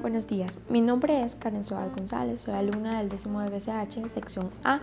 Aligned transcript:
Buenos 0.00 0.26
días, 0.26 0.58
mi 0.70 0.80
nombre 0.80 1.22
es 1.22 1.34
Karen 1.34 1.64
Soal 1.64 1.90
González, 1.90 2.40
soy 2.40 2.54
alumna 2.54 2.98
del 2.98 3.10
décimo 3.10 3.42
de 3.42 3.50
BCH, 3.50 4.08
sección 4.08 4.48
A. 4.64 4.80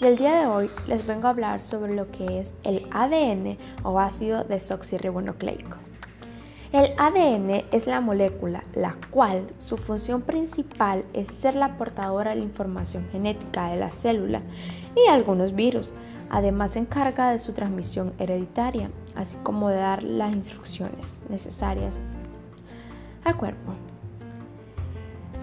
Y 0.00 0.04
el 0.04 0.16
día 0.16 0.36
de 0.36 0.46
hoy 0.46 0.70
les 0.86 1.04
vengo 1.04 1.26
a 1.26 1.30
hablar 1.30 1.60
sobre 1.60 1.96
lo 1.96 2.08
que 2.12 2.38
es 2.38 2.54
el 2.62 2.86
ADN 2.92 3.58
o 3.82 3.98
ácido 3.98 4.44
desoxirribonucleico. 4.44 5.76
El 6.70 6.92
ADN 6.96 7.64
es 7.72 7.88
la 7.88 8.00
molécula 8.00 8.62
la 8.74 8.96
cual 9.10 9.46
su 9.58 9.76
función 9.76 10.22
principal 10.22 11.04
es 11.14 11.32
ser 11.32 11.56
la 11.56 11.76
portadora 11.76 12.30
de 12.30 12.36
la 12.36 12.44
información 12.44 13.08
genética 13.10 13.70
de 13.70 13.76
la 13.76 13.90
célula 13.90 14.42
y 14.94 15.08
algunos 15.08 15.52
virus. 15.52 15.92
Además 16.34 16.72
se 16.72 16.80
encarga 16.80 17.30
de 17.30 17.38
su 17.38 17.52
transmisión 17.52 18.12
hereditaria, 18.18 18.90
así 19.14 19.36
como 19.44 19.68
de 19.68 19.76
dar 19.76 20.02
las 20.02 20.32
instrucciones 20.32 21.22
necesarias 21.28 22.00
al 23.22 23.36
cuerpo. 23.36 23.72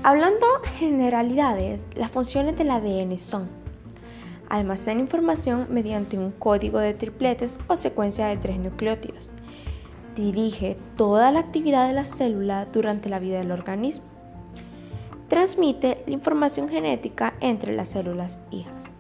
Hablando 0.04 0.46
generalidades, 0.78 1.88
las 1.96 2.12
funciones 2.12 2.58
del 2.58 2.72
ADN 2.72 3.18
son 3.20 3.48
almacena 4.50 5.00
información 5.00 5.68
mediante 5.70 6.18
un 6.18 6.32
código 6.32 6.80
de 6.80 6.94
tripletes 6.94 7.58
o 7.68 7.78
secuencia 7.78 8.28
de 8.28 8.36
tres 8.36 8.60
nucleótidos. 8.60 9.32
Dirige 10.18 10.76
toda 10.98 11.32
la 11.32 11.40
actividad 11.40 11.88
de 11.88 11.94
la 11.94 12.04
célula 12.04 12.66
durante 12.66 13.08
la 13.08 13.20
vida 13.20 13.38
del 13.38 13.54
organismo. 13.54 14.04
Transmite 15.30 16.04
la 16.06 16.12
información 16.12 16.68
genética 16.68 17.34
entre 17.40 17.74
las 17.78 17.88
células 17.88 18.40
hijas. 18.52 18.91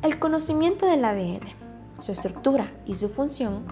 El 0.00 0.20
conocimiento 0.20 0.86
del 0.86 1.04
ADN, 1.04 1.40
su 1.98 2.12
estructura 2.12 2.70
y 2.86 2.94
su 2.94 3.08
función 3.08 3.64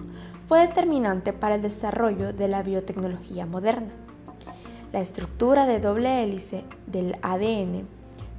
fue 0.49 0.59
determinante 0.59 1.31
para 1.31 1.55
el 1.55 1.61
desarrollo 1.61 2.33
de 2.33 2.49
la 2.49 2.63
biotecnología 2.63 3.45
moderna. 3.45 3.93
La 4.91 4.99
estructura 4.99 5.65
de 5.65 5.79
doble 5.79 6.21
hélice 6.21 6.65
del 6.85 7.15
ADN 7.21 7.87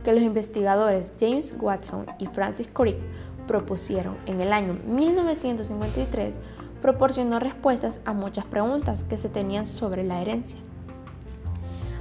que 0.05 0.12
los 0.12 0.23
investigadores 0.23 1.15
James 1.19 1.57
Watson 1.59 2.05
y 2.19 2.27
Francis 2.27 2.69
Crick 2.71 2.99
propusieron 3.47 4.19
en 4.27 4.43
el 4.43 4.53
año 4.53 4.75
1953 4.87 6.34
proporcionó 6.83 7.41
respuestas 7.41 8.01
a 8.05 8.12
muchas 8.12 8.45
preguntas 8.45 9.03
que 9.03 9.17
se 9.17 9.31
tenían 9.31 9.67
sobre 9.67 10.05
la 10.05 10.21
herencia. 10.21 10.59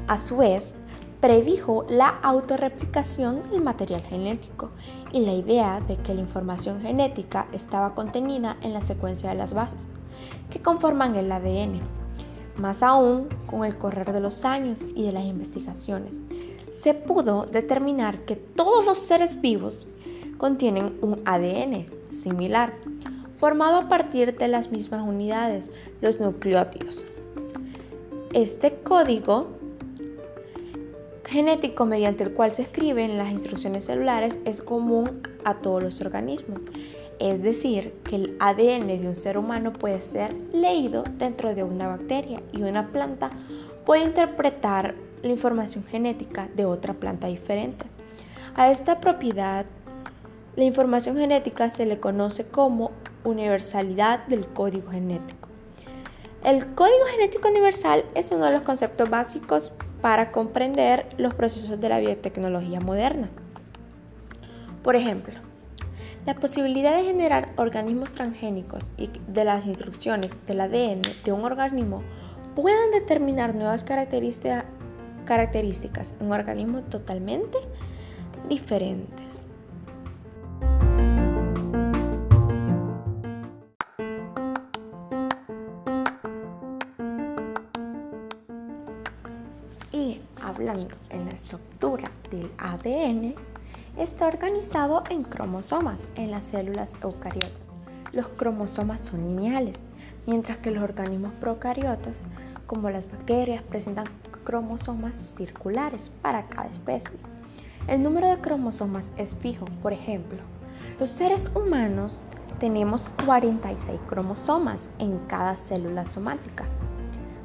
A 0.07 0.17
su 0.17 0.35
vez, 0.35 0.75
predijo 1.19 1.85
la 1.89 2.09
autorreplicación 2.21 3.49
del 3.49 3.61
material 3.61 4.01
genético 4.01 4.69
y 5.11 5.21
la 5.21 5.33
idea 5.33 5.81
de 5.87 5.97
que 5.97 6.13
la 6.13 6.21
información 6.21 6.81
genética 6.81 7.47
estaba 7.53 7.95
contenida 7.95 8.57
en 8.61 8.73
la 8.73 8.81
secuencia 8.81 9.29
de 9.29 9.35
las 9.35 9.53
bases 9.53 9.87
que 10.49 10.61
conforman 10.61 11.15
el 11.15 11.31
ADN 11.31 11.81
más 12.57 12.81
aún, 12.81 13.27
con 13.45 13.63
el 13.65 13.77
correr 13.77 14.11
de 14.11 14.19
los 14.19 14.43
años 14.43 14.83
y 14.95 15.03
de 15.03 15.11
las 15.11 15.25
investigaciones, 15.25 16.17
se 16.71 16.93
pudo 16.93 17.45
determinar 17.45 18.25
que 18.25 18.35
todos 18.35 18.83
los 18.83 18.97
seres 18.97 19.39
vivos 19.41 19.87
contienen 20.37 20.97
un 21.01 21.21
ADN 21.25 21.85
similar, 22.09 22.73
formado 23.37 23.77
a 23.77 23.87
partir 23.87 24.35
de 24.37 24.47
las 24.47 24.71
mismas 24.71 25.07
unidades, 25.07 25.71
los 26.01 26.19
nucleótidos. 26.19 27.05
Este 28.33 28.73
código 28.83 29.47
genético 31.27 31.85
mediante 31.85 32.23
el 32.23 32.33
cual 32.33 32.51
se 32.51 32.63
escriben 32.63 33.17
las 33.17 33.31
instrucciones 33.31 33.85
celulares 33.85 34.37
es 34.45 34.61
común 34.61 35.21
a 35.43 35.55
todos 35.55 35.83
los 35.83 36.01
organismos 36.01 36.61
es 37.19 37.41
decir, 37.41 37.93
que 38.03 38.15
el 38.15 38.37
ADN 38.39 38.87
de 38.87 39.07
un 39.07 39.15
ser 39.15 39.37
humano 39.37 39.73
puede 39.73 40.01
ser 40.01 40.33
leído 40.53 41.03
dentro 41.17 41.55
de 41.55 41.63
una 41.63 41.87
bacteria 41.87 42.41
y 42.51 42.63
una 42.63 42.87
planta 42.87 43.31
puede 43.85 44.03
interpretar 44.03 44.95
la 45.23 45.29
información 45.29 45.83
genética 45.85 46.47
de 46.55 46.65
otra 46.65 46.93
planta 46.93 47.27
diferente. 47.27 47.85
A 48.55 48.71
esta 48.71 48.99
propiedad, 48.99 49.65
la 50.55 50.63
información 50.63 51.17
genética 51.17 51.69
se 51.69 51.85
le 51.85 51.99
conoce 51.99 52.47
como 52.47 52.91
universalidad 53.23 54.25
del 54.27 54.45
código 54.47 54.91
genético. 54.91 55.49
El 56.43 56.67
código 56.75 57.05
genético 57.11 57.47
universal 57.49 58.05
es 58.13 58.31
uno 58.31 58.45
de 58.45 58.51
los 58.51 58.61
conceptos 58.61 59.09
básicos 59.09 59.71
para 60.01 60.31
comprender 60.31 61.07
los 61.17 61.33
procesos 61.33 61.79
de 61.79 61.89
la 61.89 61.99
biotecnología 61.99 62.79
moderna. 62.79 63.29
Por 64.83 64.95
ejemplo, 64.95 65.33
la 66.25 66.35
posibilidad 66.35 66.95
de 66.95 67.03
generar 67.05 67.49
organismos 67.55 68.11
transgénicos 68.11 68.91
y 68.97 69.09
de 69.27 69.43
las 69.45 69.65
instrucciones 69.65 70.35
del 70.45 70.61
ADN 70.61 71.01
de 71.23 71.31
un 71.31 71.45
organismo 71.45 72.03
puedan 72.55 72.91
determinar 72.91 73.55
nuevas 73.55 73.83
características 73.83 74.65
en 76.19 76.25
un 76.25 76.33
organismo 76.33 76.81
totalmente 76.81 77.57
diferentes. 78.49 79.16
En 90.67 91.25
la 91.25 91.31
estructura 91.31 92.11
del 92.29 92.51
ADN, 92.57 93.35
está 93.97 94.27
organizado 94.27 95.01
en 95.09 95.23
cromosomas 95.23 96.07
en 96.15 96.31
las 96.31 96.43
células 96.43 96.91
eucariotas. 97.01 97.71
Los 98.11 98.27
cromosomas 98.29 98.99
son 98.99 99.21
lineales, 99.21 99.85
mientras 100.25 100.57
que 100.57 100.71
los 100.71 100.83
organismos 100.83 101.31
procariotas, 101.39 102.27
como 102.65 102.89
las 102.89 103.09
bacterias, 103.09 103.63
presentan 103.63 104.07
cromosomas 104.43 105.15
circulares 105.37 106.11
para 106.21 106.45
cada 106.47 106.69
especie. 106.69 107.17
El 107.87 108.03
número 108.03 108.27
de 108.27 108.39
cromosomas 108.39 109.09
es 109.15 109.37
fijo, 109.37 109.65
por 109.81 109.93
ejemplo, 109.93 110.39
los 110.99 111.09
seres 111.09 111.49
humanos 111.55 112.23
tenemos 112.59 113.09
46 113.25 113.99
cromosomas 114.09 114.89
en 114.99 115.17
cada 115.27 115.55
célula 115.55 116.03
somática 116.03 116.65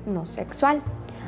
no 0.06 0.26
sexual, 0.26 0.82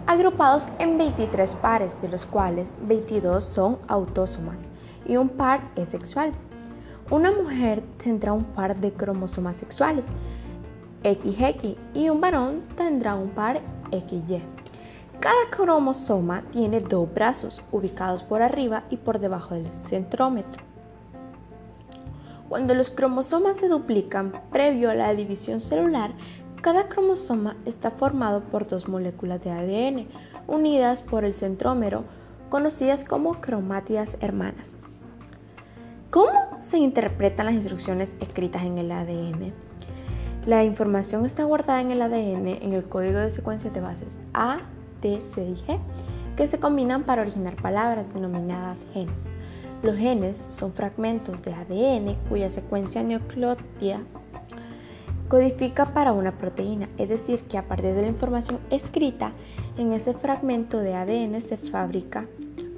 agrupados 0.07 0.69
en 0.79 0.99
23 0.99 1.55
pares, 1.57 2.01
de 2.03 2.09
los 2.09 2.27
cuales 2.27 2.73
22 2.87 3.43
son 3.43 3.79
autósomas 3.89 4.69
y 5.07 5.17
un 5.17 5.29
par 5.29 5.61
es 5.77 5.91
sexual. 5.91 6.33
Una 7.11 7.31
mujer 7.31 7.83
tendrá 8.03 8.33
un 8.33 8.45
par 8.45 8.77
de 8.81 8.93
cromosomas 8.93 9.57
sexuales, 9.57 10.07
XX, 11.03 11.77
y 11.93 12.09
un 12.09 12.21
varón 12.21 12.63
tendrá 12.77 13.15
un 13.15 13.31
par 13.31 13.61
XY. 13.91 14.43
Cada 15.21 15.51
cromosoma 15.51 16.43
tiene 16.51 16.81
dos 16.81 17.13
brazos 17.13 17.63
ubicados 17.73 18.23
por 18.23 18.43
arriba 18.43 18.85
y 18.91 18.97
por 18.97 19.19
debajo 19.19 19.55
del 19.55 19.67
centrómetro. 19.83 20.63
Cuando 22.49 22.75
los 22.75 22.91
cromosomas 22.91 23.57
se 23.57 23.69
duplican 23.69 24.33
previo 24.53 24.91
a 24.91 24.95
la 24.95 25.15
división 25.15 25.61
celular, 25.61 26.13
cada 26.65 26.89
cromosoma 26.89 27.59
está 27.67 27.91
formado 27.91 28.41
por 28.41 28.67
dos 28.67 28.89
moléculas 28.89 29.45
de 29.45 29.51
ADN 29.51 30.09
unidas 30.47 31.03
por 31.03 31.27
el 31.27 31.35
centrómero, 31.35 32.05
conocidas 32.49 33.05
como 33.05 33.39
cromátidas 33.43 34.17
hermanas. 34.23 34.79
¿Cómo 36.09 36.57
se 36.59 36.79
interpretan 36.79 37.45
las 37.45 37.55
instrucciones 37.57 38.17
escritas 38.19 38.63
en 38.63 38.79
el 38.79 38.91
ADN? 38.93 39.53
La 40.47 40.65
información 40.65 41.27
está 41.27 41.45
guardada 41.45 41.83
en 41.83 41.91
el 41.91 42.01
ADN 42.01 42.47
en 42.47 42.73
el 42.73 42.85
código 42.85 43.19
de 43.19 43.29
secuencia 43.29 43.71
de 43.71 43.83
bases 43.83 44.19
A, 44.33 44.61
T, 45.03 45.21
C 45.35 45.45
y 45.45 45.55
G, 45.57 45.79
que 46.35 46.47
se 46.47 46.61
combinan 46.61 47.03
para 47.03 47.21
originar 47.21 47.57
palabras 47.57 48.07
denominadas 48.15 48.87
genes. 48.95 49.29
Los 49.83 49.99
genes 49.99 50.39
son 50.39 50.73
fragmentos 50.73 51.43
de 51.43 51.53
ADN 51.53 52.17
cuya 52.31 52.49
secuencia 52.49 53.03
nucleótida 53.03 54.01
codifica 55.29 55.93
para 55.93 56.13
una 56.13 56.39
proteína, 56.39 56.89
es 56.99 57.09
decir, 57.09 57.43
que 57.45 57.59
a 57.59 57.67
partir 57.67 57.95
de 57.95 58.03
la 58.03 58.09
información 58.09 58.59
escrita 58.71 59.33
en 59.79 59.93
ese 59.93 60.15
fragmento 60.15 60.79
de 60.79 60.95
ADN 60.95 61.41
se 61.43 61.57
fabrica 61.57 62.27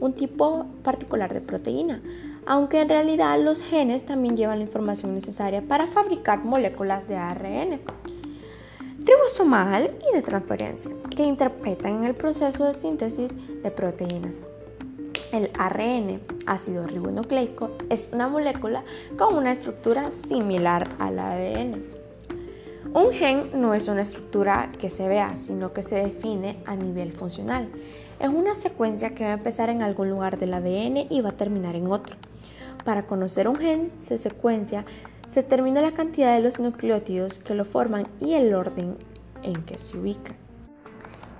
un 0.00 0.12
tipo 0.12 0.66
particular 0.82 1.32
de 1.32 1.40
proteína 1.40 2.02
aunque 2.46 2.80
en 2.80 2.88
realidad 2.88 3.38
los 3.40 3.60
genes 3.60 4.06
también 4.06 4.36
llevan 4.36 4.60
la 4.60 4.64
información 4.64 5.14
necesaria 5.14 5.62
para 5.62 5.88
fabricar 5.88 6.44
moléculas 6.44 7.08
de 7.08 7.16
ARN 7.16 7.80
ribosomal 9.06 9.92
y 10.10 10.16
de 10.16 10.22
transferencia, 10.22 10.90
que 11.14 11.22
interpretan 11.22 12.02
el 12.02 12.14
proceso 12.14 12.64
de 12.64 12.74
síntesis 12.74 13.36
de 13.62 13.70
proteínas. 13.70 14.42
El 15.32 15.50
ARN, 15.58 16.20
ácido 16.46 16.84
ribonucleico, 16.84 17.70
es 17.88 18.08
una 18.12 18.26
molécula 18.26 18.82
con 19.16 19.36
una 19.36 19.52
estructura 19.52 20.10
similar 20.10 20.88
al 20.98 21.20
ADN. 21.20 21.95
Un 22.96 23.12
gen 23.12 23.50
no 23.60 23.74
es 23.74 23.88
una 23.88 24.00
estructura 24.00 24.72
que 24.78 24.88
se 24.88 25.06
vea, 25.06 25.36
sino 25.36 25.74
que 25.74 25.82
se 25.82 25.96
define 25.96 26.56
a 26.64 26.74
nivel 26.76 27.12
funcional. 27.12 27.68
Es 28.18 28.30
una 28.30 28.54
secuencia 28.54 29.14
que 29.14 29.22
va 29.22 29.32
a 29.32 29.34
empezar 29.34 29.68
en 29.68 29.82
algún 29.82 30.08
lugar 30.08 30.38
del 30.38 30.54
ADN 30.54 31.06
y 31.10 31.20
va 31.20 31.28
a 31.28 31.36
terminar 31.36 31.76
en 31.76 31.88
otro. 31.88 32.16
Para 32.86 33.02
conocer 33.02 33.48
un 33.48 33.56
gen 33.56 33.92
se 34.00 34.16
secuencia 34.16 34.86
se 35.28 35.42
determina 35.42 35.82
la 35.82 35.92
cantidad 35.92 36.34
de 36.34 36.42
los 36.42 36.58
nucleótidos 36.58 37.38
que 37.38 37.52
lo 37.52 37.66
forman 37.66 38.08
y 38.18 38.32
el 38.32 38.54
orden 38.54 38.96
en 39.42 39.62
que 39.64 39.76
se 39.76 39.98
ubican. 39.98 40.36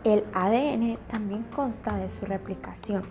El 0.05 0.25
ADN 0.35 0.99
también 1.11 1.43
consta 1.45 1.97
de 1.97 2.11
su 2.11 2.27
replicación, 2.27 3.05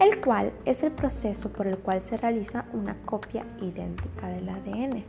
el 0.00 0.20
cual 0.20 0.52
es 0.66 0.82
el 0.82 0.92
proceso 0.92 1.50
por 1.50 1.66
el 1.66 1.78
cual 1.78 2.02
se 2.02 2.18
realiza 2.18 2.66
una 2.74 2.94
copia 3.06 3.46
idéntica 3.62 4.28
del 4.28 4.50
ADN. 4.50 5.02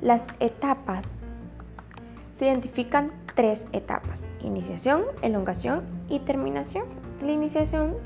Las 0.00 0.26
etapas 0.40 1.18
se 2.40 2.46
identifican 2.46 3.12
tres 3.34 3.66
etapas, 3.72 4.26
iniciación, 4.42 5.02
elongación 5.20 5.82
y 6.08 6.20
terminación. 6.20 6.84
La 7.20 7.32
iniciación 7.32 7.96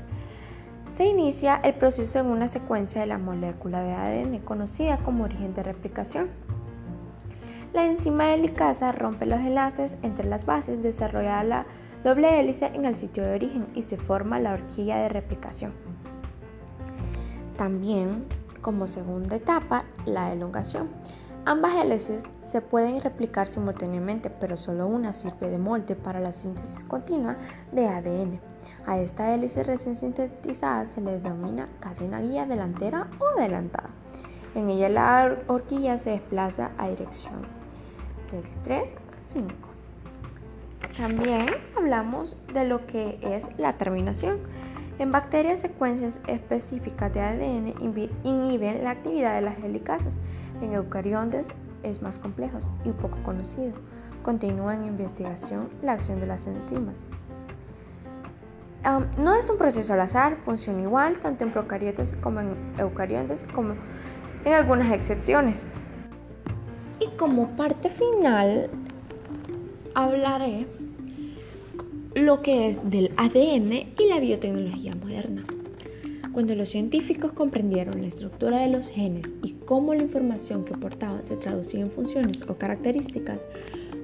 se 0.91 1.05
inicia 1.05 1.55
el 1.63 1.75
proceso 1.75 2.19
en 2.19 2.25
una 2.25 2.49
secuencia 2.49 2.99
de 2.99 3.07
la 3.07 3.17
molécula 3.17 3.79
de 3.81 3.93
ADN 3.93 4.39
conocida 4.39 4.97
como 4.97 5.23
origen 5.23 5.53
de 5.53 5.63
replicación. 5.63 6.27
La 7.71 7.85
enzima 7.85 8.33
helicasa 8.33 8.91
rompe 8.91 9.25
los 9.25 9.39
enlaces 9.39 9.97
entre 10.01 10.27
las 10.27 10.45
bases, 10.45 10.83
desarrolla 10.83 11.41
la 11.45 11.65
doble 12.03 12.37
hélice 12.37 12.65
en 12.73 12.83
el 12.83 12.95
sitio 12.95 13.23
de 13.23 13.35
origen 13.35 13.67
y 13.73 13.83
se 13.83 13.95
forma 13.95 14.37
la 14.41 14.51
horquilla 14.51 14.97
de 14.97 15.07
replicación. 15.07 15.71
También, 17.55 18.25
como 18.61 18.87
segunda 18.87 19.37
etapa, 19.37 19.85
la 20.03 20.33
elongación. 20.33 20.89
Ambas 21.47 21.75
hélices 21.75 22.27
se 22.41 22.59
pueden 22.59 23.01
replicar 23.01 23.47
simultáneamente, 23.47 24.31
pero 24.31 24.57
solo 24.57 24.87
una 24.87 25.13
sirve 25.13 25.51
de 25.51 25.59
molde 25.59 25.95
para 25.95 26.19
la 26.19 26.31
síntesis 26.31 26.83
continua 26.85 27.35
de 27.71 27.87
ADN. 27.87 28.39
A 28.87 28.97
esta 28.97 29.31
hélice 29.31 29.61
recién 29.61 29.95
sintetizada 29.95 30.85
se 30.85 31.01
le 31.01 31.19
denomina 31.19 31.69
cadena 31.81 32.19
guía 32.19 32.47
delantera 32.47 33.07
o 33.19 33.37
adelantada. 33.37 33.91
En 34.55 34.69
ella 34.69 34.89
la 34.89 35.37
horquilla 35.45 35.99
se 35.99 36.11
desplaza 36.11 36.71
a 36.79 36.89
dirección 36.89 37.43
del 38.31 38.43
3 38.63 38.91
al 38.91 39.27
5. 39.27 39.53
También 40.97 41.45
hablamos 41.77 42.35
de 42.55 42.65
lo 42.65 42.87
que 42.87 43.19
es 43.21 43.47
la 43.59 43.77
terminación. 43.77 44.39
En 44.97 45.11
bacterias, 45.11 45.59
secuencias 45.59 46.19
específicas 46.25 47.13
de 47.13 47.21
ADN 47.21 47.75
inhiben 48.23 48.83
la 48.83 48.91
actividad 48.91 49.35
de 49.35 49.41
las 49.41 49.59
helicasas 49.59 50.15
en 50.61 50.73
eucariontes 50.73 51.47
es 51.83 52.01
más 52.01 52.19
complejo 52.19 52.59
y 52.83 52.91
poco 52.91 53.17
conocido. 53.23 53.73
Continúa 54.23 54.75
en 54.75 54.85
investigación 54.85 55.69
la 55.81 55.93
acción 55.93 56.19
de 56.19 56.27
las 56.27 56.47
enzimas. 56.47 56.95
no 59.17 59.35
es 59.35 59.49
un 59.49 59.57
proceso 59.57 59.93
al 59.93 60.01
azar, 60.01 60.37
funciona 60.37 60.81
igual 60.81 61.17
tanto 61.19 61.43
en 61.43 61.51
procariotes 61.51 62.15
como 62.21 62.39
en 62.39 62.55
eucariontes, 62.77 63.45
como 63.53 63.75
en 64.45 64.53
algunas 64.53 64.91
excepciones. 64.91 65.65
Y 66.99 67.07
como 67.17 67.49
parte 67.55 67.89
final, 67.89 68.69
hablaré 69.93 70.67
lo 72.15 72.41
que 72.41 72.69
es 72.69 72.89
del 72.89 73.11
ADN 73.17 73.93
y 73.97 74.07
la 74.09 74.19
biotecnología. 74.19 74.93
Cuando 76.35 76.53
los 76.53 76.67
científicos 76.67 77.31
comprendieron 77.31 78.01
la 78.01 78.07
estructura 78.07 78.59
de 78.59 78.67
los 78.67 78.89
genes 78.89 79.33
y 79.41 79.53
cómo 79.53 79.93
la 79.93 80.03
información 80.03 80.65
que 80.65 80.73
portaban 80.73 81.23
se 81.23 81.37
traducía 81.37 81.79
en 81.79 81.91
funciones 81.91 82.41
o 82.49 82.55
características, 82.55 83.47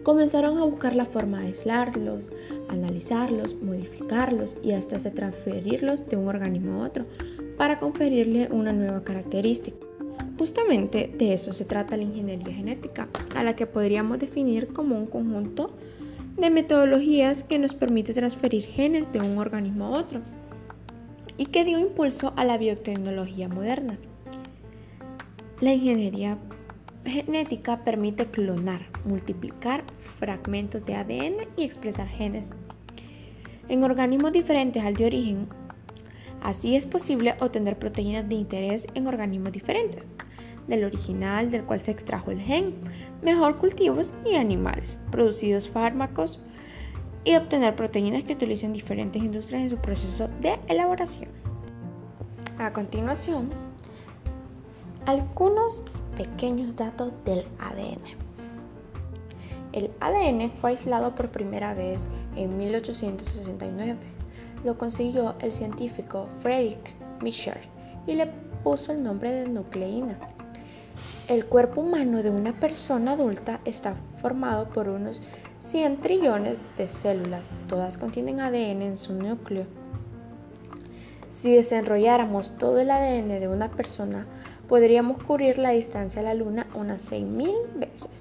comenzaron 0.04 0.58
a 0.58 0.64
buscar 0.64 0.96
la 0.96 1.04
forma 1.04 1.42
de 1.42 1.48
aislarlos, 1.48 2.32
analizarlos, 2.70 3.62
modificarlos 3.62 4.58
y 4.64 4.72
hasta 4.72 4.98
transferirlos 4.98 6.08
de 6.08 6.16
un 6.16 6.30
organismo 6.30 6.76
a 6.76 6.88
otro 6.88 7.04
para 7.58 7.82
conferirle 7.82 8.48
una 8.50 8.72
nueva 8.72 9.04
característica. 9.04 9.76
Justamente 10.38 11.14
de 11.18 11.34
eso 11.34 11.52
se 11.52 11.66
trata 11.66 11.98
la 11.98 12.04
ingeniería 12.04 12.54
genética, 12.54 13.10
a 13.36 13.44
la 13.44 13.58
que 13.58 13.68
podríamos 13.68 14.20
definir 14.20 14.68
como 14.68 14.98
un 14.98 15.08
conjunto 15.08 15.76
de 16.38 16.50
metodologías 16.50 17.44
que 17.44 17.60
nos 17.60 17.74
permite 17.74 18.14
transferir 18.14 18.64
genes 18.64 19.12
de 19.12 19.20
un 19.20 19.38
organismo 19.38 19.88
a 19.88 20.00
otro 20.00 20.22
y 21.42 21.48
que 21.48 21.66
dio 21.66 21.80
impulso 21.80 22.34
a 22.36 22.46
la 22.46 22.56
biotecnología 22.60 23.48
moderna. 23.48 23.98
La 25.60 25.74
ingeniería 25.74 26.38
genética 27.04 27.84
permite 27.84 28.28
clonar, 28.28 28.82
multiplicar 29.06 29.84
fragmentos 30.20 30.86
de 30.86 30.94
ADN 30.94 31.48
y 31.58 31.64
expresar 31.64 32.08
genes 32.08 32.52
en 33.70 33.84
organismos 33.84 34.34
diferentes 34.34 34.86
al 34.86 34.94
de 34.94 35.08
origen. 35.08 35.48
Así 36.44 36.76
es 36.76 36.86
posible 36.86 37.34
obtener 37.40 37.80
proteínas 37.80 38.30
de 38.30 38.36
interés 38.36 38.86
en 38.94 39.08
organismos 39.08 39.52
diferentes, 39.52 40.06
del 40.68 40.84
original 40.84 41.50
del 41.50 41.64
cual 41.64 41.80
se 41.80 41.90
extrajo 41.90 42.30
el 42.30 42.40
gen, 42.40 42.76
mejor 43.24 43.58
cultivos 43.58 44.14
y 44.30 44.36
animales, 44.36 45.00
producidos 45.10 45.68
fármacos, 45.68 46.40
y 47.24 47.36
obtener 47.36 47.76
proteínas 47.76 48.24
que 48.24 48.34
utilicen 48.34 48.74
diferentes 48.74 49.22
industrias 49.22 49.64
en 49.64 49.70
su 49.70 49.78
proceso 49.78 50.28
de 50.42 50.60
elaboración. 50.68 51.30
A 52.58 52.74
continuación, 52.74 53.50
algunos 55.06 55.84
pequeños 56.18 56.76
datos 56.76 57.12
del 57.26 57.46
ADN. 57.60 58.02
El 59.74 59.90
ADN 60.00 60.52
fue 60.60 60.72
aislado 60.72 61.16
por 61.16 61.30
primera 61.30 61.74
vez 61.74 62.08
en 62.36 62.58
1869. 62.58 63.96
Lo 64.64 64.78
consiguió 64.78 65.36
el 65.40 65.52
científico 65.52 66.28
Friedrich 66.42 66.96
Michel 67.22 67.58
y 68.06 68.16
le 68.16 68.28
puso 68.64 68.92
el 68.92 69.02
nombre 69.02 69.32
de 69.32 69.48
nucleína. 69.48 70.18
El 71.28 71.46
cuerpo 71.46 71.82
humano 71.82 72.22
de 72.22 72.30
una 72.30 72.52
persona 72.52 73.14
adulta 73.14 73.60
está 73.64 73.96
formado 74.22 74.68
por 74.70 74.90
unos 74.90 75.24
100 75.72 76.02
trillones 76.02 76.60
de 76.78 76.86
células, 76.86 77.50
todas 77.70 77.98
contienen 77.98 78.42
ADN 78.42 78.82
en 78.82 78.98
su 78.98 79.14
núcleo. 79.14 79.64
Si 81.30 81.56
desenrolláramos 81.56 82.58
todo 82.58 82.82
el 82.82 82.92
ADN 82.92 83.40
de 83.40 83.48
una 83.48 83.70
persona, 83.70 84.26
podríamos 84.68 85.24
cubrir 85.24 85.58
la 85.58 85.70
distancia 85.70 86.20
a 86.20 86.26
la 86.26 86.34
Luna 86.34 86.68
unas 86.74 87.10
6.000 87.10 87.54
veces. 87.76 88.20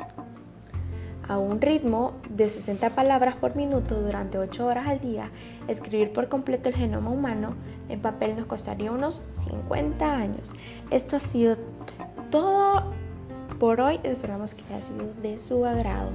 A 1.26 1.38
un 1.38 1.60
ritmo 1.60 2.12
de 2.28 2.48
60 2.48 2.94
palabras 2.94 3.34
por 3.34 3.56
minuto 3.56 4.00
durante 4.00 4.38
8 4.38 4.64
horas 4.64 4.86
al 4.86 5.00
día, 5.00 5.32
escribir 5.66 6.12
por 6.12 6.28
completo 6.28 6.68
el 6.68 6.76
genoma 6.76 7.10
humano 7.10 7.56
en 7.88 8.00
papel 8.00 8.36
nos 8.36 8.46
costaría 8.46 8.92
unos 8.92 9.24
50 9.48 10.08
años. 10.08 10.54
Esto 10.92 11.16
ha 11.16 11.20
sido 11.20 11.56
todo 12.30 12.84
por 13.58 13.80
hoy. 13.80 13.98
Esperamos 14.04 14.54
que 14.54 14.62
haya 14.72 14.82
sido 14.82 15.12
de 15.20 15.36
su 15.40 15.66
agrado. 15.66 16.10